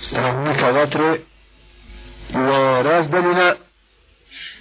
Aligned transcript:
stanovnika 0.00 0.70
vatre 0.70 1.18
je 2.34 2.82
razdaljena 2.82 3.54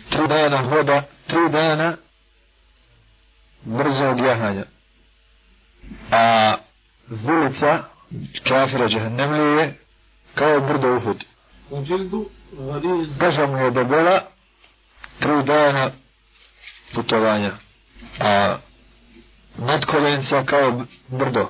tri 0.10 0.28
dana 0.28 0.58
hoda, 0.58 1.04
tri 1.28 1.50
dana 1.52 1.98
brzog 3.64 4.20
jahanja. 4.20 4.64
A 6.12 6.56
ulica 7.10 7.84
kafira 8.48 8.88
džahnemlije 8.88 9.74
kao 10.36 10.60
brdo 10.60 10.96
uhud. 10.96 11.24
Koža 13.20 13.48
mu 13.48 13.58
je 13.58 13.72
debela 13.72 14.22
tri 15.20 15.44
dana 15.46 15.92
putovanja. 16.96 17.52
A 18.20 18.58
nadkolenca 19.58 20.44
kao 20.46 20.86
brdo. 21.08 21.50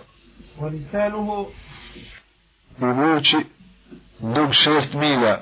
I 2.82 2.86
vuči 2.86 3.38
dug 4.20 4.54
šest 4.54 4.94
milja. 4.94 5.42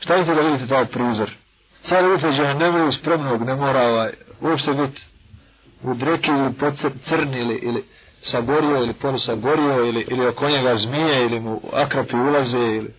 Šta 0.00 0.14
je 0.14 0.26
to 0.26 0.34
da 0.34 0.40
vidite 0.40 0.66
taj 0.66 0.86
prizor? 0.86 1.30
Sad 1.82 2.04
vidite 2.04 2.30
džahnemliju 2.30 2.92
spremnog, 2.92 3.42
ne 3.42 3.54
mora 3.54 3.86
ovaj, 3.88 4.12
uopšte 4.40 4.74
biti 4.74 5.06
u 5.82 5.94
dreki 5.94 6.30
ili 6.30 6.72
crni 7.02 7.40
ili, 7.40 7.54
ili 7.54 7.84
sagorio 8.20 8.76
ili 8.76 8.92
polusagorio 8.92 9.84
ili, 9.84 10.06
ili 10.10 10.26
oko 10.26 10.48
njega 10.48 10.76
zmije 10.76 11.24
ili 11.24 11.40
mu 11.40 11.60
akrapi 11.72 12.16
ulaze 12.16 12.58
ili, 12.58 12.94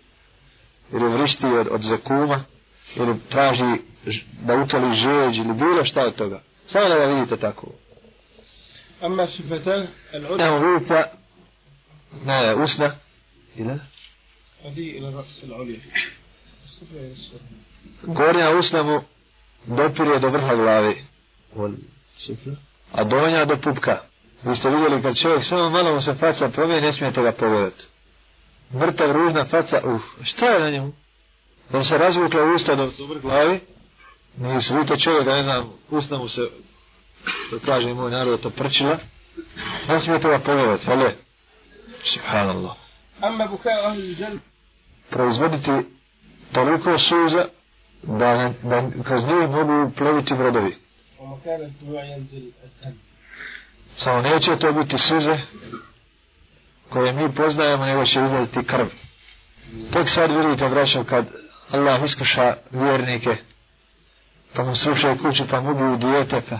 ili 0.93 1.09
vrišti 1.09 1.45
od, 1.45 1.67
od 1.71 1.81
zekuma 1.81 2.43
ili 2.95 3.19
traži 3.29 3.79
da 4.41 4.55
utoli 4.55 4.95
žeđ 4.95 5.37
ili 5.37 5.53
bilo 5.53 5.85
šta 5.85 6.05
od 6.05 6.15
toga. 6.15 6.41
Samo 6.67 6.89
da 6.89 6.97
ga 6.97 7.05
vidite 7.05 7.37
tako. 7.37 7.67
Amma 9.01 9.27
šifetel, 9.27 9.85
Evo 10.39 10.59
vidite, 10.59 11.03
ne, 12.25 12.55
usna. 12.55 12.91
Ila? 13.55 13.79
Gornja 18.03 18.49
usna 18.51 18.83
mu 18.83 19.01
dopirje 19.65 20.19
do 20.19 20.29
vrha 20.29 20.55
glave. 20.55 20.95
A 22.91 23.03
donja 23.03 23.45
do 23.45 23.57
pupka. 23.57 24.01
Vi 24.43 24.55
ste 24.55 24.69
vidjeli 24.69 25.01
kad 25.01 25.17
čovjek 25.17 25.43
samo 25.43 25.69
malo 25.69 25.93
mu 25.93 26.01
se 26.01 26.15
faca 26.15 26.49
promije, 26.49 26.81
ne 26.81 26.93
smijete 26.93 27.21
ga 27.21 27.31
pogledati. 27.31 27.85
Mrtav, 28.73 29.11
ružna 29.11 29.45
faca, 29.45 29.81
uf, 29.83 30.01
šta 30.23 30.45
je 30.45 30.59
na 30.59 30.69
njemu? 30.69 30.93
On 31.73 31.83
se 31.83 31.97
razvukla 31.97 32.43
usta 32.43 32.75
do, 32.75 32.91
do 32.97 33.05
vrh 33.05 33.21
glavi, 33.21 33.59
nisu 34.37 34.75
vidite 34.75 34.99
čovjeka, 34.99 35.31
ne 35.31 35.43
znam, 35.43 35.73
usta 35.89 36.17
mu 36.17 36.27
se, 36.27 36.41
to 37.49 37.59
kaže 37.65 37.93
moj 37.93 38.11
narod, 38.11 38.41
to 38.41 38.49
prčila, 38.49 38.97
ne 39.87 39.99
smijete 39.99 40.27
ga 40.27 40.39
pogledati, 40.39 40.91
ali, 40.91 41.11
subhanallah. 42.03 42.75
Amma 43.21 43.47
buka 43.47 43.69
ahli 43.69 44.15
džel 44.15 44.37
proizvoditi 45.13 45.71
toliko 46.51 46.97
suza 46.97 47.45
da, 48.03 48.53
da 48.63 48.83
kroz 49.03 49.27
nju 49.27 49.47
mogu 49.47 49.91
ploviti 49.97 50.33
brodovi. 50.33 50.77
Samo 53.95 54.21
neće 54.21 54.55
to 54.55 54.71
biti 54.73 54.97
suze 54.97 55.37
koje 56.89 57.13
mi 57.13 57.35
poznajemo, 57.35 57.85
nego 57.85 58.05
će 58.05 58.23
izlaziti 58.23 58.67
krv. 58.67 58.85
Tek 59.91 60.09
sad 60.09 60.31
vidite, 60.31 60.69
braćo, 60.69 61.03
kad 61.03 61.25
Allah 61.71 62.03
iskuša 62.03 62.55
vjernike, 62.71 63.35
pa 64.53 64.63
mu 64.63 64.75
srušaju 64.75 65.17
kuću, 65.21 65.43
pa 65.49 65.61
mu 65.61 65.71
ubiju 65.71 65.97
dijete, 65.97 66.41
pa, 66.49 66.59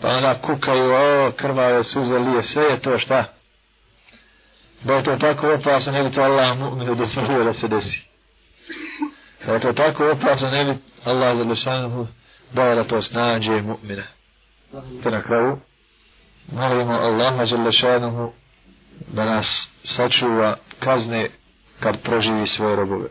pa 0.00 0.08
onda 0.08 0.34
kukaju, 0.42 0.94
o, 0.94 1.32
krvave 1.36 1.84
suze 1.84 2.18
lije, 2.18 2.42
sve 2.42 2.64
je 2.64 2.80
to 2.80 2.98
šta? 2.98 3.37
Da 4.84 4.94
je 4.94 5.02
to 5.02 5.16
tako 5.16 5.54
opasno, 5.54 5.92
ne 5.92 6.02
bi 6.02 6.10
to 6.14 6.22
Allah 6.22 6.58
mu'minu 6.58 6.94
dozvolio 6.94 7.44
da 7.44 7.52
se 7.52 7.68
desi. 7.68 8.08
Da 9.46 9.52
je 9.52 9.60
to 9.60 9.72
tako 9.72 10.10
opasno, 10.10 10.50
ne 10.50 10.64
bi 10.64 10.78
Allah 11.04 11.36
zalušanuhu 11.36 12.06
dao 12.52 12.74
da 12.74 12.84
to 12.84 13.02
snađe 13.02 13.62
mu'mina. 13.62 14.04
Te 15.02 15.10
na 15.10 15.22
kraju, 15.22 15.58
molimo 16.52 16.92
Allaha 16.92 17.44
Đelešanuhu 17.44 18.32
da 19.06 19.24
nas 19.24 19.70
sačuva 19.82 20.56
kazne 20.80 21.28
kad 21.80 22.02
proživi 22.02 22.46
svoje 22.46 22.76
robove. 22.76 23.08